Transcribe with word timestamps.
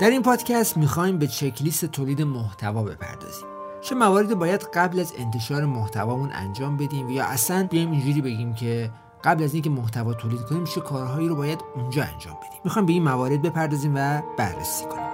در 0.00 0.10
این 0.10 0.22
پادکست 0.22 0.76
می‌خوایم 0.76 1.18
به 1.18 1.26
چکلیست 1.26 1.84
تولید 1.84 2.22
محتوا 2.22 2.82
بپردازیم. 2.82 3.46
چه 3.80 3.94
مواردی 3.94 4.34
باید 4.34 4.68
قبل 4.74 5.00
از 5.00 5.12
انتشار 5.18 5.64
محتوامون 5.64 6.30
انجام 6.32 6.76
بدیم 6.76 7.10
یا 7.10 7.24
اصلا 7.24 7.66
بیایم 7.70 7.90
اینجوری 7.90 8.20
بگیم 8.20 8.54
که 8.54 8.90
قبل 9.24 9.44
از 9.44 9.54
اینکه 9.54 9.70
محتوا 9.70 10.14
تولید 10.14 10.40
کنیم 10.40 10.64
چه 10.64 10.80
کارهایی 10.80 11.28
رو 11.28 11.36
باید 11.36 11.58
اونجا 11.74 12.02
انجام 12.02 12.34
بدیم. 12.34 12.60
می‌خوایم 12.64 12.86
به 12.86 12.92
این 12.92 13.02
موارد 13.02 13.42
بپردازیم 13.42 13.92
و 13.94 14.22
بررسی 14.36 14.84
کنیم. 14.84 15.08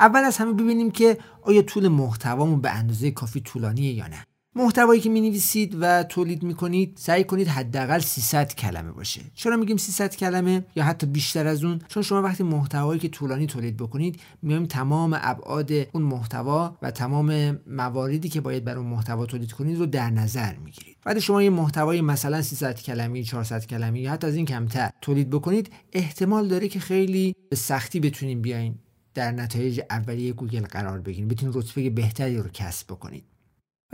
اول 0.00 0.24
از 0.24 0.36
همه 0.36 0.52
ببینیم 0.52 0.90
که 0.90 1.18
آیا 1.42 1.62
طول 1.62 1.88
محتوامون 1.88 2.60
به 2.60 2.70
اندازه 2.70 3.10
کافی 3.10 3.40
طولانیه 3.40 3.92
یا 3.92 4.06
نه. 4.06 4.26
محتوایی 4.56 5.00
که 5.00 5.10
می 5.10 5.20
نویسید 5.20 5.76
و 5.80 6.02
تولید 6.02 6.42
می 6.42 6.54
کنید 6.54 6.92
سعی 7.00 7.24
کنید 7.24 7.48
حداقل 7.48 7.98
300 7.98 8.54
کلمه 8.54 8.92
باشه. 8.92 9.20
چرا 9.34 9.56
میگیم 9.56 9.76
300 9.76 10.16
کلمه؟ 10.16 10.64
یا 10.76 10.84
حتی 10.84 11.06
بیشتر 11.06 11.46
از 11.46 11.64
اون؟ 11.64 11.80
چون 11.88 12.02
شما 12.02 12.22
وقتی 12.22 12.42
محتوایی 12.42 13.00
که 13.00 13.08
طولانی 13.08 13.46
تولید 13.46 13.76
بکنید 13.76 14.20
میایم 14.42 14.66
تمام 14.66 15.18
ابعاد 15.22 15.72
اون 15.72 16.02
محتوا 16.02 16.76
و 16.82 16.90
تمام 16.90 17.58
مواردی 17.66 18.28
که 18.28 18.40
باید 18.40 18.64
برای 18.64 18.78
اون 18.78 18.90
محتوا 18.90 19.26
تولید 19.26 19.52
کنید 19.52 19.78
رو 19.78 19.86
در 19.86 20.10
نظر 20.10 20.56
می‌گیرید. 20.56 20.96
بعد 21.04 21.18
شما 21.18 21.42
یه 21.42 21.50
محتوای 21.50 22.00
مثلا 22.00 22.42
300 22.42 22.80
کلمه 22.80 23.22
400 23.22 23.66
کلمه 23.66 24.00
یا 24.00 24.12
حتی 24.12 24.26
از 24.26 24.34
این 24.34 24.46
کمتر 24.46 24.90
تولید 25.00 25.30
بکنید 25.30 25.72
احتمال 25.92 26.48
داره 26.48 26.68
که 26.68 26.80
خیلی 26.80 27.34
به 27.50 27.56
سختی 27.56 28.00
بتونین 28.00 28.42
بیاین 28.42 28.74
در 29.14 29.32
نتایج 29.32 29.80
اولیه 29.90 30.32
گوگل 30.32 30.62
قرار 30.62 31.00
بگیرید. 31.00 31.28
بتونید 31.28 31.56
رتبه 31.56 31.90
بهتری 31.90 32.36
رو 32.36 32.48
کسب 32.48 32.86
بکنید. 32.86 33.24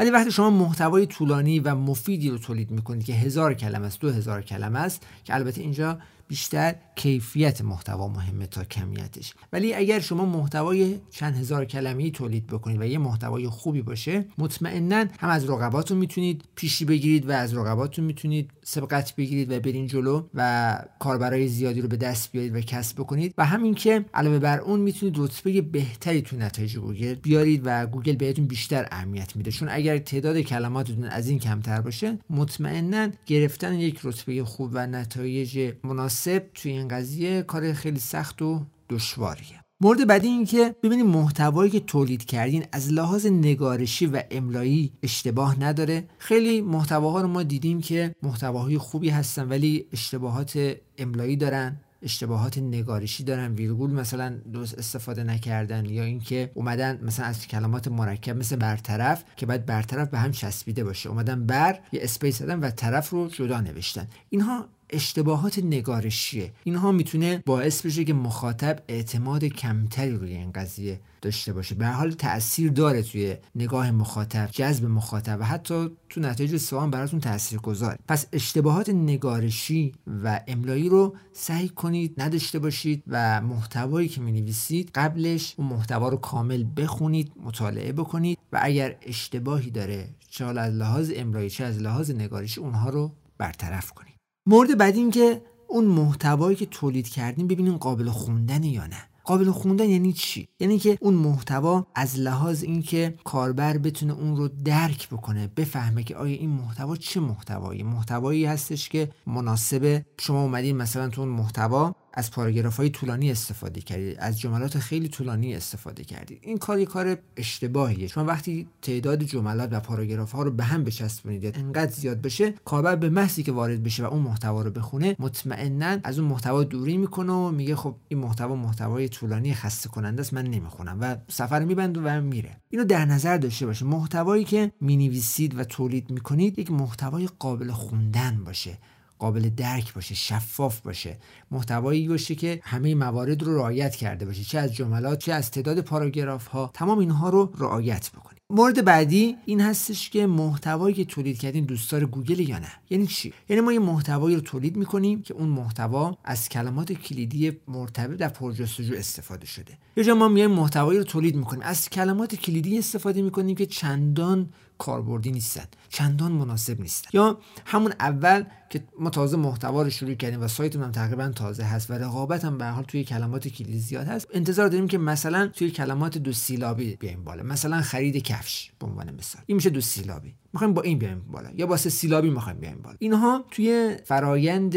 ولی 0.02 0.11
وقتی 0.11 0.30
شما 0.30 0.51
محتوای 0.51 1.06
طولانی 1.06 1.61
و 1.61 1.74
مفیدی 1.74 2.30
رو 2.30 2.38
تولید 2.38 2.70
می‌کنید 2.70 3.05
که 3.05 3.12
هزار 3.12 3.55
کلمه 3.55 3.87
است 3.87 4.01
دو 4.01 4.11
هزار 4.11 4.42
کلمه 4.42 4.78
است 4.78 5.06
که 5.25 5.34
البته 5.34 5.61
اینجا 5.61 5.98
بیشتر 6.32 6.74
کیفیت 6.96 7.60
محتوا 7.60 8.09
مهمه 8.09 8.46
تا 8.46 8.64
کمیتش. 8.64 9.34
ولی 9.52 9.74
اگر 9.74 10.00
شما 10.00 10.27
محتوای 10.27 10.98
چند 11.11 11.36
هزار 11.36 11.64
کلمه‌ای 11.64 12.11
تولید 12.11 12.47
بکنید 12.47 12.80
و 12.80 12.84
یه 12.84 12.98
محتوای 12.98 13.48
خوبی 13.48 13.83
باشه 13.83 14.24
مطمئنا 14.39 15.05
هم 15.19 15.28
از 15.28 15.50
رقباتون 15.50 15.98
می‌تونید 15.98 16.44
پیشی 16.55 16.84
بگیرید 16.84 17.28
و 17.28 17.33
از 17.33 17.55
رقباتون 17.55 18.05
می‌تونید 18.05 18.50
سبقت 18.64 19.16
بگیرید 19.16 19.52
و 19.52 19.61
برین 19.61 19.86
جلو 19.86 20.22
و 20.34 20.78
کاربرای 20.98 21.48
زیادی 21.48 21.80
رو 21.80 21.89
به 21.89 21.97
دست 21.97 22.33
بیارید 22.33 22.56
و 22.56 22.61
کسب 22.61 22.96
بکنید. 22.96 23.34
و 23.39 23.44
همین 23.46 23.74
که 23.74 24.05
علاوه 24.14 24.39
بر 24.39 24.58
اون 24.58 24.80
می‌تونید 24.80 25.19
رتبه 25.19 25.61
بهتری 25.61 26.22
تو 26.22 26.36
نتایج 26.36 26.77
گوگل 26.77 27.14
بیارید 27.14 27.62
و 27.64 27.86
گوگل 27.86 28.17
بهتون 28.17 28.46
بیشتر 28.46 28.89
اهمیت 28.91 29.36
میده. 29.36 29.50
چون 29.50 29.69
اگر 29.69 29.98
تعداد 29.98 30.41
کلماتتون 30.41 31.05
از 31.05 31.28
این 31.28 31.39
کمتر 31.39 31.80
باشه 31.80 32.19
مطمئنا 32.30 33.08
گرفتن 33.27 33.74
یک 33.74 34.00
رتبه 34.05 34.44
خوب 34.44 34.70
و 34.72 34.86
نتایج 34.86 35.72
مناسب 35.84 36.22
توی 36.28 36.73
این 36.73 36.89
قضیه 36.89 37.42
کار 37.42 37.73
خیلی 37.73 37.98
سخت 37.98 38.42
و 38.42 38.67
دشواریه. 38.91 39.62
مورد 39.83 40.06
بعدی 40.06 40.29
این 40.29 40.45
که 40.45 40.75
ببینید 40.83 41.06
محتوایی 41.06 41.70
که 41.70 41.81
تولید 41.81 42.25
کردین 42.25 42.64
از 42.73 42.92
لحاظ 42.92 43.27
نگارشی 43.27 44.06
و 44.06 44.23
املایی 44.31 44.92
اشتباه 45.03 45.61
نداره. 45.61 46.09
خیلی 46.19 46.61
محتواها 46.61 47.20
رو 47.20 47.29
ما 47.29 47.42
دیدیم 47.42 47.81
که 47.81 48.14
محتواهای 48.23 48.79
خوبی 48.79 49.09
هستن 49.09 49.48
ولی 49.48 49.87
اشتباهات 49.92 50.77
املایی 50.98 51.37
دارن 51.37 51.81
اشتباهات 52.03 52.59
نگارشی 52.59 53.25
دارن. 53.25 53.55
ویرگول 53.55 53.91
مثلا 53.91 54.39
درست 54.53 54.79
استفاده 54.79 55.25
نکردن 55.25 55.86
یا 55.86 56.03
اینکه 56.03 56.51
اومدن 56.55 57.01
مثلا 57.03 57.27
از 57.27 57.47
کلمات 57.47 57.89
مرکب 57.89 58.36
مثل 58.36 58.57
برطرف 58.57 59.25
که 59.36 59.47
باید 59.47 59.67
برطرف 59.67 60.09
به 60.09 60.19
هم 60.19 60.33
چسبیده 60.33 60.84
باشه. 60.84 61.09
اومدن 61.09 61.47
بر 61.47 61.79
یه 61.92 62.01
space 62.03 62.42
دادن 62.42 62.61
و 62.61 62.70
طرف 62.70 63.11
رو 63.11 63.29
جدا 63.29 63.61
نوشتن. 63.61 64.09
اینها 64.31 64.69
اشتباهات 64.93 65.59
نگارشیه. 65.59 66.53
اینها 66.65 66.93
می‌تونه 66.93 67.43
باعث 67.47 67.87
بشه 67.87 68.05
که 68.05 68.15
مخاطب 68.15 68.83
اعتماد 68.89 69.45
کمتری 69.45 70.11
روی 70.11 70.35
این 70.35 70.53
قضیه 70.53 71.01
داشته 71.23 71.53
باشه. 71.53 71.75
به 71.75 71.87
حال 71.87 72.11
تاثیر 72.11 72.71
داره 72.71 73.03
توی 73.03 73.37
نگاه 73.55 73.91
مخاطب 73.91 74.48
جذب 74.52 74.85
مخاطب 74.85 75.41
و 75.41 75.45
حتی 75.45 75.91
تو 76.08 76.20
نتایج 76.20 76.57
سوام 76.57 76.91
براتون 76.91 77.20
تاثیر 77.20 77.58
گذار 77.58 77.98
پس 78.08 78.27
اشتباهات 78.33 78.89
نگارشی 78.89 79.92
و 80.25 80.41
املایی 80.47 80.89
رو 80.89 81.17
سعی 81.33 81.69
کنید 81.69 82.20
نداشته 82.20 82.58
باشید 82.58 83.02
و 83.07 83.41
محتوایی 83.41 84.08
که 84.08 84.20
می 84.20 84.86
قبلش 84.95 85.55
اون 85.57 85.69
محتوا 85.69 86.08
رو 86.08 86.17
کامل 86.17 86.64
بخونید 86.77 87.33
مطالعه 87.42 87.92
بکنید 87.92 88.39
و 88.52 88.61
اگر 88.63 88.97
اشتباهی 89.02 89.70
داره 89.70 90.08
چه 90.31 90.45
از 90.45 90.75
لحاظ 90.75 91.13
املایی 91.17 91.51
چه 91.51 91.64
از 91.64 91.79
لحاظ 91.79 92.11
نگارشی 92.11 92.61
اونها 92.61 92.91
رو 92.91 93.13
برطرف 93.39 93.92
کنید. 93.92 94.11
مورد 94.47 94.79
بعدی 94.79 94.98
این 94.98 95.11
که 95.11 95.42
اون 95.69 95.85
محتوایی 95.85 96.57
که 96.57 96.67
تولید 96.67 97.08
کردیم 97.08 97.47
ببینیم 97.47 97.77
قابل 97.77 98.11
خوندن 98.11 98.64
یا 98.64 98.86
نه. 98.86 99.08
قابل 99.25 99.51
خوندن 99.51 99.89
یعنی 99.89 100.13
چی؟ 100.13 100.48
یعنی 100.61 100.79
که 100.79 100.98
اون 101.01 101.14
محتوا 101.14 101.86
از 101.95 102.19
لحاظ 102.19 102.63
اینکه 102.63 103.14
کاربر 103.25 103.79
بتونه 103.79 104.13
اون 104.13 104.36
رو 104.36 104.48
درک 104.64 105.08
بکنه 105.08 105.51
بفهمه 105.57 106.02
که 106.02 106.17
آیا 106.17 106.36
این 106.36 106.51
محتوا 106.51 106.97
چه 106.97 107.20
محتوایی؟ 107.20 107.83
محتوایی 107.83 108.45
هستش 108.45 108.89
که 108.89 109.08
مناسب 109.27 110.02
شما 110.20 110.42
اومدین 110.42 110.77
مثلا 110.77 111.08
تو 111.08 111.20
اون 111.20 111.31
محتوا 111.31 111.95
از 112.12 112.30
پاراگراف 112.30 112.77
های 112.77 112.90
طولانی 112.90 113.30
استفاده 113.30 113.80
کردید 113.80 114.17
از 114.18 114.40
جملات 114.40 114.78
خیلی 114.78 115.08
طولانی 115.08 115.55
استفاده 115.55 116.05
کردید 116.05 116.39
این 116.42 116.58
کار 116.58 116.78
یه 116.78 116.86
کار 116.86 117.18
اشتباهیه. 117.36 118.08
چون 118.08 118.27
وقتی 118.27 118.68
تعداد 118.83 119.23
جملات 119.23 119.68
و 119.73 119.80
پاراگراف 119.80 120.33
ها 120.33 120.42
رو 120.42 120.51
به 120.51 120.64
هم 120.64 120.84
بچسبونید 120.84 121.58
انقدر 121.58 121.90
زیاد 121.90 122.20
بشه 122.20 122.55
کاربر 122.64 122.96
به 122.96 123.11
محضی 123.11 123.42
که 123.42 123.52
وارد 123.52 123.83
بشه 123.83 124.05
و 124.05 124.06
اون 124.06 124.22
محتوا 124.22 124.62
رو 124.62 124.70
بخونه 124.70 125.17
مطمئنا 125.18 125.98
از 126.05 126.18
اون 126.18 126.28
محتوا 126.28 126.64
دوری 126.64 126.96
می‌کنه 126.96 127.33
و 127.33 127.51
میگه 127.51 127.77
خب 127.77 127.96
این 128.08 128.20
محتوا 128.20 128.56
محتوای 128.56 129.08
طولانی 129.08 129.55
خسته 129.55 129.88
کننده 129.88 130.20
است 130.20 130.34
من 130.34 130.46
نمی‌خونم 130.46 130.99
و 131.00 131.17
سفر 131.28 131.64
میبنده 131.64 132.00
و 132.00 132.20
میره. 132.20 132.56
اینو 132.70 132.84
در 132.84 133.05
نظر 133.05 133.37
داشته 133.37 133.67
باشه 133.67 133.84
محتوایی 133.84 134.44
که 134.44 134.72
می‌نویسید 134.81 135.58
و 135.58 135.64
تولید 135.64 136.11
می‌کنید 136.11 136.58
یک 136.58 136.70
محتوای 136.70 137.28
قابل 137.38 137.70
خوندن 137.70 138.44
باشه. 138.44 138.78
قابل 139.22 139.49
درک 139.56 139.94
باشه 139.94 140.14
شفاف 140.14 140.81
باشه. 140.81 141.16
محتوایی 141.50 142.08
باشه 142.08 142.34
که 142.34 142.60
همه 142.62 142.94
موارد 142.94 143.43
رو 143.43 143.56
رعایت 143.56 143.96
کرده 143.96 144.26
باشه 144.26 144.44
چه 144.44 144.58
از 144.58 144.75
جملات 144.75 145.19
چه 145.19 145.32
از 145.32 145.50
تعداد 145.50 145.81
پاراگراف 145.81 146.46
ها 146.46 146.70
تمام 146.75 146.99
اینها 146.99 147.28
رو 147.28 147.52
رعایت 147.58 148.10
بکنید 148.10 148.38
مورد 148.50 148.84
بعدی 148.84 149.37
این 149.44 149.60
هستش 149.60 150.10
که 150.10 150.26
محتوایی 150.26 150.94
که 150.94 151.05
تولید 151.05 151.38
کردین 151.38 151.64
دوستدار 151.64 152.06
گوگل 152.06 152.40
یا 152.40 152.58
نه؟ 152.58 152.72
یعنی 152.90 153.06
چی؟ 153.06 153.32
یعنی 153.49 153.62
ما 153.62 153.72
یه 153.72 153.78
محتوایی 153.78 154.37
رو 154.37 154.43
تولید 154.43 154.76
می‌کنیم 154.76 155.22
که 155.22 155.34
اون 155.34 155.49
محتوا 155.49 156.19
از 156.25 156.49
کلمات 156.49 156.93
کلیدی 156.93 157.52
مرتبط 157.69 158.16
در 158.16 158.28
پرجستجو 158.28 158.94
استفاده 158.94 159.46
شده. 159.46 159.78
یا 159.96 160.04
جا 160.04 160.14
ما 160.14 160.28
میایم 160.28 160.50
محتوایی 160.50 160.99
رو 160.99 161.04
تولید 161.04 161.37
می‌کنیم. 161.37 161.62
از 161.62 161.88
کلمات 161.88 162.34
کلیدی 162.34 162.78
استفاده 162.78 163.22
می‌کنیم 163.22 163.56
که 163.56 163.66
چندان 163.66 164.49
کاربردی 164.78 165.31
نیستن 165.31 165.64
چندان 165.88 166.32
مناسب 166.32 166.81
نیستن. 166.81 167.10
یا 167.12 167.38
همون 167.64 167.93
اول 168.00 168.44
که 168.72 168.84
ما 168.99 169.10
تازه 169.10 169.37
محتوا 169.37 169.82
رو 169.82 169.90
شروع 169.90 170.14
کردیم 170.14 170.43
و 170.43 170.49
سایتمون 170.49 170.84
هم 170.84 170.93
تقریبا 170.93 171.28
تازه 171.28 171.62
هست 171.62 171.90
و 171.90 171.94
رقابت 171.94 172.44
هم 172.44 172.58
به 172.58 172.66
حال 172.66 172.84
توی 172.84 173.05
کلمات 173.05 173.49
کلیدی 173.49 173.78
زیاد 173.78 174.06
هست. 174.06 174.28
انتظار 174.34 174.69
داریم 174.69 174.88
که 174.88 174.99
مثلا 174.99 175.46
توی 175.46 175.70
کلمات 175.70 176.19
دو 176.19 176.32
سیلابی 176.32 176.96
بیایم 176.96 177.25
بالا. 177.25 177.43
مثلا 177.43 177.81
خرید 177.81 178.16
کفش 178.16 178.72
به 178.78 178.87
عنوان 178.87 179.14
مثال. 179.14 179.43
این 179.46 179.56
میشه 179.56 179.70
دو 179.70 179.81
سیلابی. 179.81 180.34
می‌خوایم 180.52 180.75
با 180.75 180.82
این 180.82 180.99
بیایم 180.99 181.22
بالا. 181.32 181.50
یا 181.55 181.66
با 181.66 181.76
سه 181.76 181.90
سیلابی 181.90 182.31
می‌خوایم 182.31 182.58
بیایم 182.58 182.78
بالا. 182.82 182.96
اینها 182.99 183.44
توی 183.50 183.96
فرایند 184.05 184.75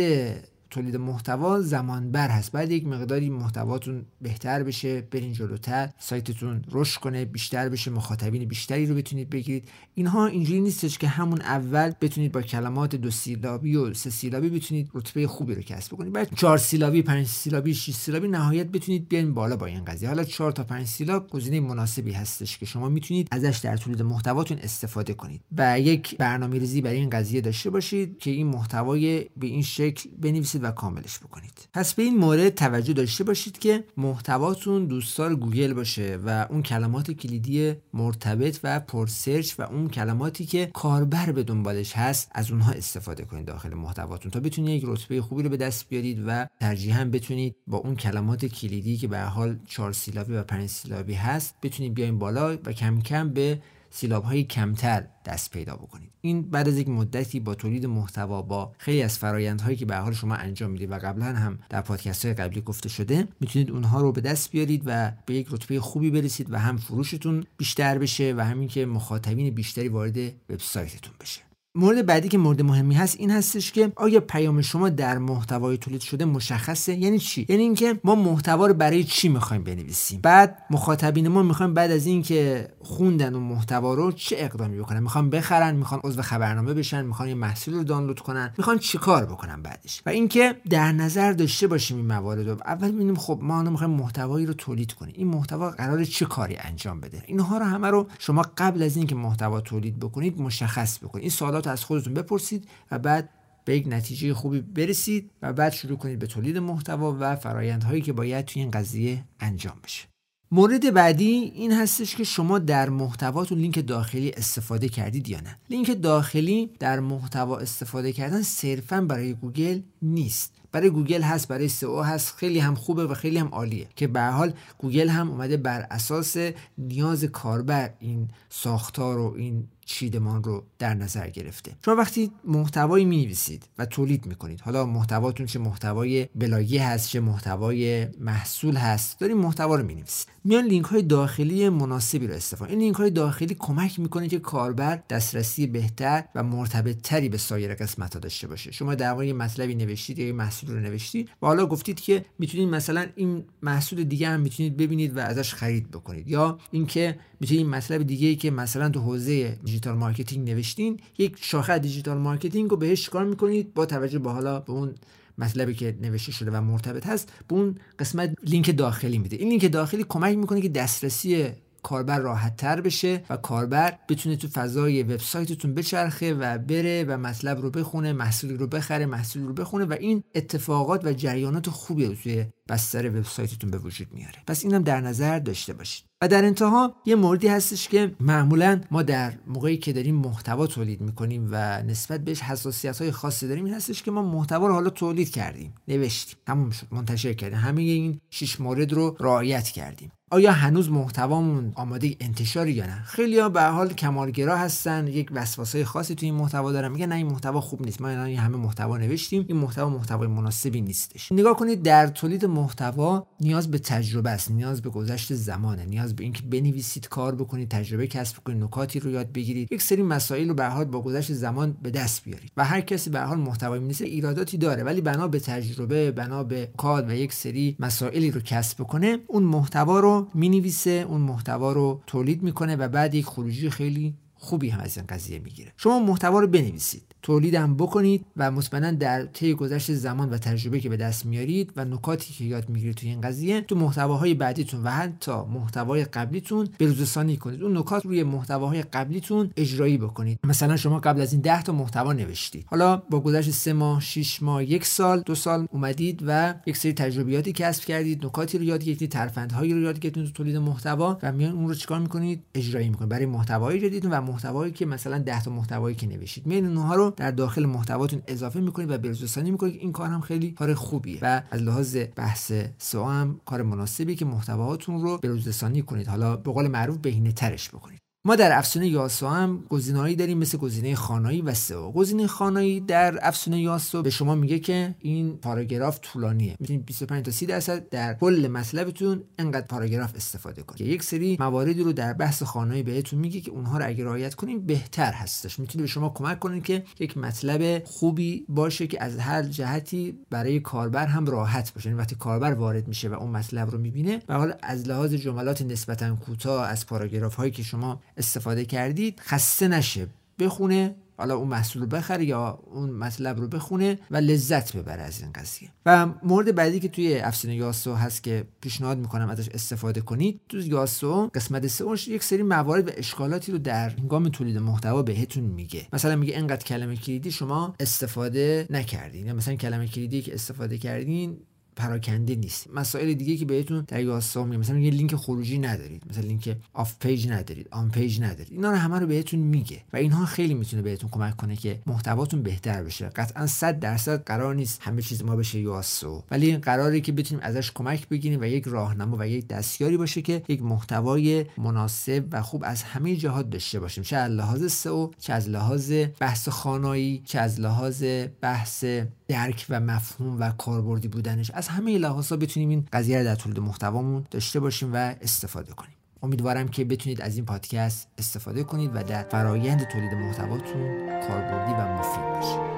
تولید 0.75 0.95
محتوا 0.95 1.61
زمان 1.61 2.11
بر 2.11 2.29
هست. 2.29 2.51
بعد 2.51 2.71
یک 2.71 2.87
مقداری 2.87 3.29
محتواتون 3.29 4.05
بهتر 4.21 4.63
بشه 4.63 5.01
برین 5.01 5.33
جلوتر 5.33 5.89
سایتتون 5.99 6.61
رشد 6.71 6.99
کنه 6.99 7.25
بیشتر 7.25 7.69
بشه 7.69 7.91
مخاطبین 7.91 8.45
بیشتری 8.45 8.85
رو 8.85 8.95
بتونید 8.95 9.29
بگیرید. 9.29 9.69
اینها 9.93 10.25
اینجوری 10.27 10.61
نیستش 10.61 10.97
که 10.97 11.07
همون 11.07 11.41
اول 11.41 11.91
بتونید 12.01 12.31
با 12.31 12.41
کلمات 12.41 12.95
دو 12.95 13.11
سیلابی 13.11 13.75
و 13.75 13.93
سه 13.93 14.09
سیلابی 14.09 14.49
بتونید 14.49 14.89
رتبه 14.93 15.27
خوبی 15.27 15.55
رو 15.55 15.61
کسب 15.61 15.93
بکنید. 15.93 16.13
بعد 16.13 16.35
چهار 16.35 16.57
سیلابی 16.57 17.01
پنج 17.01 17.27
سیلابی 17.27 17.73
شش 17.73 17.91
سیلابی 17.91 18.27
نهایت 18.27 18.67
بتونید 18.67 19.09
بیاین 19.09 19.33
بالا 19.33 19.55
با 19.55 19.65
این 19.65 19.85
قضیه. 19.85 20.09
حالا 20.09 20.23
چهار 20.23 20.51
تا 20.51 20.63
پنج 20.63 20.87
سیلاب 20.87 21.29
گزینه 21.29 21.59
مناسبی 21.59 22.11
هستش 22.11 22.57
که 22.57 22.65
شما 22.65 22.89
می‌تونید 22.89 23.27
ازش 23.31 23.57
در 23.57 23.77
تولید 23.77 24.01
محتواتون 24.01 24.57
استفاده 24.57 25.13
کنید 25.13 25.41
و 25.57 25.79
یک 25.79 26.17
برنامه‌ریزی 26.17 26.81
برای 26.81 26.97
این 26.97 27.09
قضیه 27.09 27.41
داشته 27.41 27.69
باشید 27.69 28.17
که 28.17 28.31
این 28.31 28.47
محتوای 28.47 29.25
به 29.37 29.47
این 29.47 29.61
شکل 29.61 30.09
بنویسید 30.21 30.64
و 30.65 30.71
کاملش 30.71 31.19
بکنید. 31.19 31.67
پس 31.73 31.93
به 31.93 32.03
این 32.03 32.17
مورد 32.17 32.49
توجه 32.49 32.93
داشته 32.93 33.23
باشید 33.23 33.59
که 33.59 33.83
محتواتون 33.97 34.85
دوستدار 34.85 35.35
گوگل 35.35 35.73
باشه 35.73 36.19
و 36.25 36.47
اون 36.49 36.63
کلمات 36.63 37.11
کلیدی 37.11 37.73
مرتبط 37.93 38.59
و 38.63 38.79
پرسرچ 38.79 39.59
و 39.59 39.61
اون 39.61 39.89
کلماتی 39.89 40.45
که 40.45 40.65
کاربر 40.73 41.31
به 41.31 41.43
دنبالش 41.43 41.93
هست 41.93 42.31
از 42.31 42.51
اونها 42.51 42.71
استفاده 42.71 43.25
کنید 43.25 43.45
داخل 43.45 43.73
محتواتون 43.73 44.31
تا 44.31 44.39
بتونید 44.39 44.83
یک 44.83 44.83
رتبه 44.87 45.21
خوبی 45.21 45.43
رو 45.43 45.49
به 45.49 45.57
دست 45.57 45.89
بیارید 45.89 46.23
و 46.27 46.47
ترجیحاً 46.59 47.05
بتونید 47.05 47.55
با 47.67 47.77
اون 47.77 47.95
کلمات 47.95 48.45
کلیدی 48.45 48.97
که 48.97 49.07
به 49.07 49.19
حال 49.19 49.59
چهار 49.67 49.91
سیلابی 49.91 50.33
و 50.33 50.43
پنج 50.43 50.69
سیلابی 50.69 51.13
هست 51.13 51.55
بتونید 51.63 51.93
بیاین 51.93 52.19
بالا 52.19 52.57
و 52.65 52.71
کم 52.71 53.01
کم 53.01 53.29
به 53.29 53.59
سیلاب 53.95 54.23
های 54.23 54.43
کمتر 54.43 55.03
دست 55.25 55.51
پیدا 55.51 55.75
بکنید. 55.75 56.11
این 56.21 56.41
بعد 56.41 56.67
از 56.67 56.77
یک 56.77 56.89
مدتی 56.89 57.39
با 57.39 57.55
تولید 57.55 57.85
محتوا 57.85 58.41
با 58.41 58.71
خیلی 58.77 59.01
از 59.01 59.17
فرایندهایی 59.17 59.77
که 59.77 59.85
به 59.85 59.95
حال 59.95 60.13
شما 60.13 60.35
انجام 60.35 60.71
می‌دید 60.71 60.91
و 60.91 60.95
قبلا 60.95 61.25
هم 61.25 61.59
در 61.69 61.81
پادکست 61.81 62.25
های 62.25 62.33
قبلی 62.33 62.61
گفته 62.61 62.89
شده 62.89 63.27
می‌تونید 63.39 63.71
اونها 63.71 64.01
رو 64.01 64.11
به 64.11 64.21
دست 64.21 64.51
بیارید 64.51 64.83
و 64.85 65.11
به 65.25 65.33
یک 65.33 65.47
رتبه 65.51 65.79
خوبی 65.79 66.11
برسید 66.11 66.53
و 66.53 66.57
هم 66.57 66.77
فروشتون 66.77 67.43
بیشتر 67.57 67.97
بشه 67.97 68.33
و 68.37 68.45
همین 68.45 68.67
که 68.67 68.85
مخاطبین 68.85 69.53
بیشتری 69.53 69.87
وارد 69.87 70.17
وبسایتتون 70.49 71.13
بشه. 71.21 71.44
مورد 71.75 72.05
بعدی 72.05 72.29
که 72.29 72.37
مورد 72.37 72.61
مهمی 72.61 72.95
هست 72.95 73.15
این 73.19 73.31
هستش 73.31 73.71
که 73.71 73.91
آیا 73.95 74.19
پیام 74.19 74.61
شما 74.61 74.89
در 74.89 75.17
محتوای 75.17 75.77
تولید 75.77 76.01
شده 76.01 76.25
مشخصه؟ 76.25 76.95
یعنی 76.95 77.19
چی؟ 77.19 77.45
یعنی 77.49 77.61
اینکه 77.63 77.99
ما 78.03 78.15
محتوا 78.15 78.67
رو 78.67 78.73
برای 78.73 79.03
چی 79.03 79.29
می‌خوایم 79.29 79.63
بنویسیم؟ 79.63 80.19
بعد 80.23 80.57
مخاطبین 80.69 81.27
ما 81.27 81.43
می‌خوایم 81.43 81.73
بعد 81.73 81.91
از 81.91 82.05
اینکه 82.05 82.67
خوندن 82.79 83.35
اون 83.35 83.43
محتوا 83.43 83.93
رو 83.93 84.11
چه 84.11 84.35
اقدامی 84.39 84.79
بکنن؟ 84.79 85.03
می‌خوان 85.03 85.29
بخرن؟ 85.29 85.75
می‌خوان 85.75 86.01
عضو 86.03 86.21
خبرنامه 86.21 86.73
بشن؟ 86.73 87.05
می‌خوان 87.05 87.29
یه 87.29 87.35
محصول 87.35 87.73
رو 87.73 87.83
دانلود 87.83 88.19
کنن؟ 88.19 88.53
می‌خوان 88.57 88.79
چیکار 88.79 89.25
بکنن 89.25 89.61
بعدش؟ 89.61 90.01
و 90.05 90.09
اینکه 90.09 90.55
در 90.69 90.91
نظر 90.91 91.31
داشته 91.31 91.67
باشیم 91.67 91.97
این 91.97 92.05
موارد 92.05 92.49
رو. 92.49 92.57
اول 92.65 92.91
ببینیم 92.91 93.15
خب 93.15 93.39
ما 93.41 93.63
می‌خوایم 93.63 93.93
محتوایی 93.93 94.45
رو 94.45 94.53
تولید 94.53 94.93
کنیم. 94.93 95.13
این 95.17 95.27
محتوا 95.27 95.69
قرار 95.69 96.03
چه 96.03 96.25
کاری 96.25 96.55
انجام 96.55 96.99
بده؟ 96.99 97.23
اینها 97.25 97.57
رو 97.57 97.65
همه 97.65 97.87
رو 97.87 98.07
شما 98.19 98.45
قبل 98.57 98.83
از 98.83 98.97
اینکه 98.97 99.15
محتوا 99.15 99.61
تولید 99.61 99.99
بکنید 99.99 100.41
مشخص 100.41 100.99
بکنید. 100.99 101.23
این 101.23 101.31
سوالات 101.31 101.64
از 101.67 101.83
خودتون 101.83 102.13
بپرسید 102.13 102.67
و 102.91 102.99
بعد 102.99 103.29
به 103.65 103.77
یک 103.77 103.87
نتیجه 103.87 104.33
خوبی 104.33 104.61
برسید 104.61 105.31
و 105.41 105.53
بعد 105.53 105.73
شروع 105.73 105.97
کنید 105.97 106.19
به 106.19 106.27
تولید 106.27 106.57
محتوا 106.57 107.17
و 107.19 107.35
فرایندهایی 107.35 108.01
که 108.01 108.13
باید 108.13 108.45
توی 108.45 108.61
این 108.61 108.71
قضیه 108.71 109.23
انجام 109.39 109.75
بشه. 109.83 110.07
مورد 110.51 110.93
بعدی 110.93 111.51
این 111.55 111.71
هستش 111.71 112.15
که 112.15 112.23
شما 112.23 112.59
در 112.59 112.89
محتواتون 112.89 113.57
لینک 113.57 113.87
داخلی 113.87 114.31
استفاده 114.31 114.89
کردید 114.89 115.29
یا 115.29 115.39
نه. 115.39 115.57
لینک 115.69 116.01
داخلی 116.01 116.69
در 116.79 116.99
محتوا 116.99 117.57
استفاده 117.57 118.13
کردن 118.13 118.41
صرفا 118.41 119.01
برای 119.01 119.33
گوگل 119.33 119.81
نیست. 120.01 120.53
برای 120.75 120.89
گوگل 120.89 121.21
هست 121.21 121.47
برای 121.47 121.67
سئو 121.67 122.01
هست 122.01 122.35
خیلی 122.35 122.59
هم 122.59 122.75
خوبه 122.75 123.05
و 123.05 123.13
خیلی 123.13 123.37
هم 123.37 123.47
عالیه. 123.47 123.87
که 123.95 124.07
به 124.07 124.21
حال 124.21 124.53
گوگل 124.77 125.09
هم 125.09 125.29
اومده 125.29 125.57
بر 125.57 125.87
اساس 125.91 126.37
نیاز 126.77 127.23
کاربر 127.23 127.89
این 127.99 128.27
ساختار 128.49 129.17
و 129.17 129.33
این 129.37 129.67
چیدمان 129.85 130.43
رو 130.43 130.63
در 130.79 130.93
نظر 130.93 131.29
گرفته. 131.29 131.71
شما 131.85 131.95
وقتی 131.95 132.31
محتوایی 132.43 133.05
می 133.05 133.25
نویسید 133.25 133.63
و 133.77 133.85
تولید 133.85 134.25
می‌کنید 134.25 134.61
حالا 134.61 134.85
محتواتون 134.85 135.45
چه 135.45 135.59
محتوای 135.59 136.27
بلاگی 136.35 136.77
هست 136.77 137.09
چه 137.09 137.19
محتوای 137.19 138.07
محصول 138.19 138.75
هست 138.75 139.19
دارین 139.19 139.37
محتوا 139.37 139.75
رو 139.75 139.85
می 139.85 139.95
نویسید 139.95 140.27
میان 140.43 140.65
لینک 140.65 140.85
های 140.85 141.01
داخلی 141.01 141.69
مناسبی 141.69 142.27
رو 142.27 142.33
استفاده 142.33 142.71
این 142.71 142.79
لینک 142.79 142.95
های 142.95 143.09
داخلی 143.09 143.55
کمک 143.59 143.99
می‌کنه 143.99 144.27
که 144.27 144.39
کاربر 144.39 145.03
دسترسی 145.09 145.67
بهتر 145.67 146.23
و 146.35 146.43
مرتبط 146.43 147.01
تری 147.01 147.29
به 147.29 147.37
سایر 147.37 147.75
قسمت 147.75 148.13
ها 148.13 148.19
داشته 148.19 148.47
باشه. 148.47 148.71
شما 148.71 148.95
در 148.95 149.13
مطلبی 149.13 149.75
نوشتید 149.75 150.19
یا 150.19 150.35
رو 150.69 150.79
نوشتید 150.79 151.29
و 151.41 151.47
حالا 151.47 151.65
گفتید 151.65 151.99
که 151.99 152.25
می‌تونید 152.39 152.69
مثلا 152.69 153.05
این 153.15 153.43
محصول 153.61 154.03
دیگه 154.03 154.27
هم 154.27 154.39
می‌تونید 154.39 154.77
ببینید 154.77 155.17
و 155.17 155.19
ازش 155.19 155.53
خرید 155.53 155.91
بکنید 155.91 156.27
یا 156.27 156.57
اینکه 156.71 157.19
می‌تونید 157.39 157.67
مطلب 157.67 158.03
دیگه 158.03 158.27
ای 158.27 158.35
که 158.35 158.51
مثلا 158.51 158.89
تو 158.89 158.99
حوزه 158.99 159.59
دیجیتال 159.63 159.97
مارکتینگ 159.97 160.49
نوشتین 160.49 160.99
یک 161.17 161.37
شاخه 161.41 161.79
دیجیتال 161.79 162.17
مارکتینگ 162.17 162.69
رو 162.69 162.77
بهش 162.77 163.09
کار 163.09 163.25
می‌کنید؟ 163.25 163.73
با 163.73 163.85
توجه 163.85 164.19
به 164.19 164.31
حالا 164.31 164.59
به 164.59 164.73
اون 164.73 164.95
مطلبی 165.37 165.73
که 165.73 165.97
نوشته 166.01 166.31
شده 166.31 166.51
و 166.51 166.61
مرتبط 166.61 167.07
هست 167.07 167.33
به 167.47 167.55
اون 167.55 167.75
قسمت 167.99 168.33
لینک 168.43 168.77
داخلی 168.77 169.17
میده. 169.17 169.37
این 169.37 169.49
لینک 169.49 169.71
داخلی 169.71 170.05
کمک 170.09 170.37
می‌کنه 170.37 170.61
که 170.61 170.69
دسترسی 170.69 171.47
کاربر 171.85 172.19
راحت 172.19 172.57
تر 172.57 172.81
بشه 172.81 173.23
و 173.29 173.37
کاربر 173.37 173.97
بتونه 174.09 174.35
تو 174.35 174.47
فضای 174.47 175.03
وبسایتتون 175.03 175.73
بچرخه 175.73 176.33
و 176.33 176.57
بره 176.57 177.05
و 177.07 177.17
مطلب 177.17 177.61
رو 177.61 177.69
بخونه 177.69 178.13
محصول 178.13 178.57
رو 178.57 178.67
بخره 178.67 179.05
محصول 179.05 179.43
رو 179.43 179.53
بخونه 179.53 179.85
و 179.85 179.93
این 179.99 180.23
اتفاقات 180.35 181.05
و 181.05 181.13
جریانات 181.13 181.69
خوبی 181.69 182.05
رو 182.05 182.15
توی 182.15 182.45
بستر 182.69 183.09
وبسایتتون 183.09 183.71
به 183.71 183.77
وجود 183.77 184.07
میاره. 184.13 184.35
پس 184.47 184.63
اینم 184.63 184.81
در 184.81 185.01
نظر 185.01 185.39
داشته 185.39 185.73
باشید. 185.73 186.05
و 186.21 186.27
در 186.27 186.45
انتها 186.45 186.95
یه 187.05 187.15
موردی 187.15 187.47
هستش 187.47 187.87
که 187.87 188.15
معمولا 188.19 188.81
ما 188.91 189.03
در 189.03 189.33
موقعی 189.47 189.77
که 189.77 189.93
داریم 189.93 190.15
محتوا 190.15 190.67
تولید 190.67 191.01
می‌کنیم 191.01 191.49
و 191.51 191.83
نسبت 191.83 192.23
بهش 192.23 192.41
حساسیت 192.41 193.01
های 193.01 193.11
خاصی 193.11 193.47
داریم 193.47 193.65
این 193.65 193.73
هستش 193.73 194.03
که 194.03 194.11
ما 194.11 194.21
محتوا 194.21 194.67
رو 194.67 194.73
حالا 194.73 194.89
تولید 194.89 195.29
کردیم 195.29 195.73
نوشتیم 195.87 196.37
تموم 196.45 196.69
شد 196.69 196.87
منتشر 196.91 197.33
کردیم 197.33 197.57
همه 197.57 197.81
این 197.81 198.19
شش 198.29 198.59
مورد 198.61 198.93
رو 198.93 199.17
رعایت 199.19 199.69
کردیم. 199.69 200.11
آیا 200.31 200.51
هنوز 200.51 200.89
محتوامون 200.89 201.71
آماده 201.75 202.15
انتشاری 202.19 202.71
یا 202.71 202.85
نه؟ 202.85 203.01
خیلی 203.03 203.39
ها 203.39 203.49
به 203.49 203.63
حال 203.63 203.93
کمالگرا 203.93 204.57
هستن. 204.57 205.07
یک 205.07 205.29
وسواسه 205.33 205.85
خاصی 205.85 206.15
توی 206.15 206.29
این 206.29 206.37
محتوا 206.37 206.71
دارن. 206.71 206.91
میگن 206.91 207.05
نه 207.05 207.15
این 207.15 207.27
محتوا 207.27 207.61
خوب 207.61 207.85
نیست. 207.85 208.01
ما 208.01 208.09
این 208.09 208.39
همه 208.39 208.57
محتوا 208.57 208.97
نوشتیم. 208.97 209.45
این 209.47 209.57
محتوا 209.57 209.89
محتوای 209.89 210.27
مناسبی 210.27 210.81
نیستش. 210.81 211.31
نگاه 211.31 211.57
کنید 211.57 211.83
در 211.83 212.07
تولید 212.07 212.45
محتوا 212.45 213.27
نیاز 213.39 213.71
به 213.71 213.79
تجربه 213.79 214.29
است. 214.29 214.51
نیاز 214.51 214.81
به 214.81 214.89
گذشت 214.89 215.33
زمانه. 215.33 215.85
نیاز 215.85 216.15
به 216.15 216.23
اینکه 216.23 216.43
بنویسید 216.43 217.07
کار 217.07 217.35
بکنید 217.35 217.69
تجربه 217.69 218.07
کسب 218.07 218.37
کنید 218.43 218.63
نکاتی 218.63 218.99
رو 218.99 219.11
یاد 219.11 219.31
بگیرید. 219.31 219.71
یک 219.71 219.81
سری 219.81 220.01
مسائل 220.03 220.47
رو 220.47 220.53
به 220.53 220.65
حال 220.65 220.85
با 220.85 221.01
گذشت 221.01 221.33
زمان 221.33 221.77
به 221.81 221.91
دست 221.91 222.23
بیارید. 222.23 222.51
و 222.57 222.65
هر 222.65 222.81
کسی 222.81 223.09
به 223.09 223.19
حال 223.19 223.39
محتوای 223.39 223.79
می‌نویسه 223.79 224.05
ایراداتی 224.05 224.57
داره. 224.57 224.83
ولی 224.83 225.01
بنا 225.01 225.27
به 225.27 225.39
تجربه 225.39 226.11
بنا 226.11 226.43
به 226.43 226.71
کاد 226.77 227.09
و 227.09 227.13
یک 227.13 227.33
سری 227.33 227.75
مسائلی 227.79 228.31
رو 228.31 228.41
کسب 228.41 228.83
کنه 228.83 229.17
اون 229.27 229.43
محتوا 229.43 229.99
رو 229.99 230.14
می‌نویسه 230.33 231.05
اون 231.09 231.21
محتوا 231.21 231.71
رو 231.71 232.01
تولید 232.07 232.43
می‌کنه 232.43 232.75
و 232.75 232.87
بعد 232.87 233.15
یک 233.15 233.25
خروجی 233.25 233.69
خیلی 233.69 234.13
خوبی 234.45 234.69
هم 234.69 234.79
از 234.79 234.97
این 234.97 235.05
قضیه 235.09 235.39
می‌گیره. 235.39 235.71
شما 235.77 235.99
محتوا 235.99 236.39
رو 236.39 236.47
بنویسید. 236.47 237.03
تولیدم 237.21 237.75
بکنید 237.75 238.25
و 238.37 238.51
مطمئنا 238.51 238.91
در 238.91 239.25
طی 239.25 239.53
گذشت 239.53 239.93
زمان 239.93 240.29
و 240.29 240.37
تجربه 240.37 240.79
که 240.79 240.89
به 240.89 240.97
دست 240.97 241.25
میارید 241.25 241.71
و 241.75 241.85
نکاتی 241.85 242.33
که 242.33 242.45
یاد 242.45 242.69
می‌گیرید 242.69 242.95
توی 242.95 243.09
این 243.09 243.21
قضیه 243.21 243.61
تو 243.61 243.75
محتواهای 243.75 244.33
بعدیتون 244.33 244.83
و 244.83 244.89
حتی 244.89 245.31
محتوای 245.31 246.05
قبلیتون 246.05 246.67
بروزرسانی 246.79 247.37
کنید. 247.37 247.63
اون 247.63 247.77
نکات 247.77 248.05
روی 248.05 248.23
محتواهای 248.23 248.81
قبلیتون 248.81 249.51
اجرایی 249.57 249.97
بکنید. 249.97 250.39
مثلا 250.43 250.77
شما 250.77 250.99
قبل 250.99 251.21
از 251.21 251.33
این 251.33 251.41
10 251.41 251.61
تا 251.61 251.73
محتوا 251.73 252.13
نوشتید. 252.13 252.65
حالا 252.67 252.97
با 252.97 253.19
گذشت 253.19 253.51
سه 253.51 253.73
ماه 253.73 254.01
6 254.01 254.43
ماه 254.43 254.63
یک 254.63 254.85
سال 254.85 255.21
دو 255.25 255.35
سال 255.35 255.67
اومدید 255.71 256.23
و 256.27 256.53
یک 256.65 256.77
سری 256.77 256.93
تجربیاتی 256.93 257.53
کسب 257.53 257.83
کردید 257.83 258.25
نکاتی 258.25 258.57
رو 258.57 258.63
یاد 258.63 258.83
گرفتید 258.83 259.11
ترفندهایی 259.11 259.73
رو 259.73 259.79
یاد 259.79 259.99
گرفتید 259.99 260.25
تو 260.25 260.31
تولید 260.31 260.57
محتوا 260.57 261.19
و 261.23 261.31
میان 261.31 261.51
اون 261.51 261.67
رو 261.67 261.73
چیکار 261.73 261.99
می‌کنید؟ 261.99 262.43
اجرایی 262.55 262.89
می‌کنید. 262.89 263.09
برای 263.09 263.25
محتوای 263.25 263.79
جدیدتون 263.79 264.11
و 264.11 264.21
محتوایی 264.35 264.71
که 264.71 264.85
مثلا 264.85 265.17
10 265.17 265.43
تا 265.43 265.51
محتوایی 265.51 265.95
که 265.95 266.07
نوشتید 266.07 266.45
میان 266.45 266.65
اونها 266.65 266.95
رو 266.95 267.13
در 267.17 267.31
داخل 267.31 267.65
محتواتون 267.65 268.21
اضافه 268.27 268.59
می‌کنید 268.59 268.91
و 268.91 268.97
بروزرسانی 268.97 269.51
می‌کنید 269.51 269.75
این 269.75 269.91
کار 269.91 270.07
هم 270.07 270.21
خیلی 270.21 270.51
کار 270.51 270.73
خوبیه. 270.73 271.19
و 271.21 271.41
از 271.51 271.61
لحاظ 271.61 271.97
بحث 272.15 272.51
سئو 272.77 273.03
هم 273.03 273.39
کار 273.45 273.61
مناسبی 273.61 274.15
که 274.15 274.25
محتواتون 274.25 275.01
رو 275.01 275.17
بروزرسانی 275.17 275.81
کنید. 275.81 276.07
حالا 276.07 276.35
به 276.35 276.51
قول 276.51 276.67
معروف 276.67 276.97
بهینه 276.97 277.31
ترش 277.31 277.69
بکنید. 277.69 278.04
ما 278.27 278.35
در 278.35 278.57
افسونه 278.57 278.87
یاسو 278.87 279.27
هم 279.27 279.63
گزینه‌هایی 279.69 280.15
داریم 280.15 280.37
مثل 280.37 280.57
گزینه 280.57 280.95
خانایی 280.95 281.41
و 281.41 281.53
سئو 281.53 281.91
گزینه 281.91 282.27
خانایی 282.27 282.79
در 282.79 283.19
افسونه 283.21 283.61
یاسو 283.61 284.01
به 284.01 284.09
شما 284.09 284.35
میگه 284.35 284.59
که 284.59 284.95
این 284.99 285.37
پاراگراف 285.37 285.99
طولانیه. 286.01 286.55
می‌تونید 286.59 286.85
25 286.85 287.25
تا 287.25 287.31
30 287.31 287.45
درصد 287.45 287.89
در 287.89 288.13
کل 288.13 288.47
مطلبتون 288.47 289.23
انقدر 289.37 289.65
پاراگراف 289.65 290.15
استفاده 290.15 290.63
کنید. 290.63 290.81
یک 290.81 291.03
سری 291.03 291.37
مواردی 291.39 291.83
رو 291.83 291.93
در 291.93 292.13
بحث 292.13 292.43
خانایی 292.43 292.83
بهتون 292.83 293.19
میگه 293.19 293.41
که 293.41 293.51
اونها 293.51 293.77
رو 293.77 293.87
اگه 293.87 294.03
رعایت 294.03 294.35
کنیم 294.35 294.65
بهتر 294.65 295.11
هستش. 295.11 295.59
می‌تونه 295.59 295.81
به 295.81 295.87
شما 295.87 296.09
کمک 296.09 296.39
کنه 296.39 296.61
که 296.61 296.83
یک 296.99 297.17
مطلب 297.17 297.83
خوبی 297.83 298.45
باشه 298.49 298.87
که 298.87 299.03
از 299.03 299.17
هر 299.17 299.43
جهتی 299.43 300.19
برای 300.29 300.59
کاربر 300.59 301.05
هم 301.05 301.25
راحت 301.25 301.73
باشه. 301.73 301.89
یعنی 301.89 301.99
وقتی 301.99 302.15
کاربر 302.15 302.53
وارد 302.53 302.87
میشه 302.87 303.09
و 303.09 303.13
اون 303.13 303.31
مطلب 303.31 303.69
رو 303.69 303.77
می‌بینه 303.77 304.21
و 304.29 304.33
حالا 304.33 304.53
از 304.63 304.87
لحاظ 304.87 305.13
جملات 305.13 305.61
نسبتا 305.61 306.15
کوتاه 306.15 306.67
از 306.67 306.85
پاراگراف 306.85 307.35
هایی 307.35 307.51
که 307.51 307.63
شما 307.63 308.01
استفاده 308.17 308.65
کردید 308.65 309.19
خسته 309.19 309.67
نشه. 309.67 310.07
بخونه 310.39 310.95
حالا 311.17 311.35
اون 311.35 311.47
محصول 311.47 311.81
رو 311.81 311.87
بخره 311.87 312.25
یا 312.25 312.59
اون 312.65 312.89
مطلب 312.89 313.39
رو 313.39 313.47
بخونه 313.47 313.99
و 314.11 314.17
لذت 314.17 314.77
ببره 314.77 315.01
از 315.01 315.21
این 315.21 315.31
قضیه. 315.33 315.69
و 315.85 316.07
مورد 316.23 316.55
بعدی 316.55 316.79
که 316.79 316.87
توی 316.87 317.17
افزونه 317.19 317.55
Yoast 317.55 317.79
SEO 317.79 317.93
هست 317.93 318.23
که 318.23 318.47
پیشنهاد 318.61 318.97
می‌کنم 318.97 319.29
ازش 319.29 319.49
استفاده 319.49 320.01
کنید 320.01 320.41
تو 320.49 320.59
Yoast 320.59 321.03
SEO 321.03 321.29
قسمت 321.33 321.67
سئوش 321.67 322.07
یک 322.07 322.23
سری 322.23 322.43
موارد 322.43 322.87
و 322.87 322.91
اشکالاتی 322.97 323.51
رو 323.51 323.57
در 323.57 323.89
هنگام 323.89 324.29
تولید 324.29 324.57
محتوا 324.57 325.01
بهتون 325.01 325.43
میگه. 325.43 325.87
مثلا 325.93 326.15
میگه 326.15 326.35
اینقدر 326.35 326.63
کلمه 326.63 326.95
کلیدی 326.95 327.31
شما 327.31 327.75
استفاده 327.79 328.67
نکردین. 328.69 329.25
یا 329.25 329.33
مثلا 329.33 329.55
کلمه 329.55 329.87
کلیدی 329.87 330.21
که 330.21 330.33
استفاده 330.33 330.77
کردین 330.77 331.37
پراکنده 331.75 332.35
نیست. 332.35 332.67
مسائل 332.73 333.13
دیگه 333.13 333.37
که 333.37 333.45
بهتون 333.45 333.85
در 333.87 334.03
Yoast 334.03 334.43
میگه 334.43 334.57
مثلا 334.57 334.79
یه 334.79 334.91
لینک 334.91 335.15
خروجی 335.15 335.59
ندارید. 335.59 336.03
مثلا 336.09 336.23
لینک 336.23 336.57
off 336.73 336.95
page 336.99 337.29
ندارید 337.29 337.67
on 337.71 337.91
page 337.91 338.21
ندارید. 338.21 338.51
اینا 338.51 338.71
رو 338.71 338.77
همه 338.77 338.99
رو 338.99 339.07
بهتون 339.07 339.39
میگه 339.39 339.81
و 339.93 339.97
اینها 339.97 340.25
خیلی 340.25 340.53
می‌تونه 340.53 340.81
بهتون 340.81 341.09
کمک 341.09 341.37
کنه 341.37 341.55
که 341.55 341.79
محتواتون 341.85 342.43
بهتر 342.43 342.83
بشه. 342.83 343.05
قطعا 343.05 343.47
100 343.47 343.79
درصد 343.79 344.23
قرار 344.23 344.55
نیست 344.55 344.81
همه 344.81 345.01
چیز 345.01 345.23
ما 345.23 345.35
بشه 345.35 345.59
یاسو 345.59 346.23
ولی 346.31 346.47
این 346.47 346.59
قراره 346.59 347.01
که 347.01 347.11
بتونیم 347.11 347.43
ازش 347.43 347.71
کمک 347.71 348.09
بگیریم 348.09 348.41
و 348.41 348.45
یک 348.45 348.63
راهنما 348.67 349.17
و 349.19 349.27
یک 349.27 349.47
دستیاری 349.47 349.97
باشه 349.97 350.21
که 350.21 350.43
یک 350.47 350.61
محتوای 350.61 351.45
مناسب 351.57 352.23
و 352.31 352.41
خوب 352.41 352.63
از 352.65 352.83
همه 352.83 353.15
جهات 353.15 353.49
داشته 353.49 353.79
باشیم. 353.79 354.03
چه 354.03 354.15
از 354.17 354.31
لحاظ 354.31 354.71
سئو 354.71 355.11
چه 355.19 355.33
از 355.33 355.49
لحاظ 355.49 355.93
بحث 356.19 356.49
خانایی 356.49 357.21
چه 357.25 357.39
از 357.39 357.59
لحاظ 357.59 358.03
بحث 358.41 358.85
درک 359.27 359.65
و 359.69 359.79
مفهوم 359.79 360.39
و 360.39 360.51
کاربردی 360.51 361.07
بودنش. 361.07 361.51
همه 361.67 361.97
لحاظا 361.97 362.37
بتونیم 362.37 362.69
این 362.69 362.87
قضیه 362.93 363.23
در 363.23 363.35
تولید 363.35 363.59
محتوامون 363.59 364.25
داشته 364.31 364.59
باشیم 364.59 364.93
و 364.93 365.15
استفاده 365.21 365.73
کنیم. 365.73 365.95
امیدوارم 366.23 366.67
که 366.67 366.85
بتونید 366.85 367.21
از 367.21 367.35
این 367.35 367.45
پادکست 367.45 368.07
استفاده 368.17 368.63
کنید 368.63 368.91
و 368.93 369.03
در 369.03 369.23
فرایند 369.23 369.87
تولید 369.91 370.13
محتواتون 370.13 371.09
کاربردی 371.27 371.73
و 371.73 371.93
مفید 371.93 372.23
باشید 372.33 372.75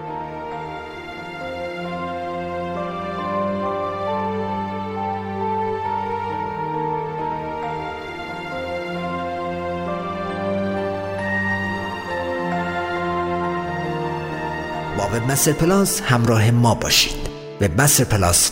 با 14.98 15.18
وب 15.18 15.54
پلاس 15.54 16.02
همراه 16.02 16.52
ما 16.52 16.76
باشید. 16.76 17.37
وبمستر 17.62 18.04
پلاس 18.04 18.52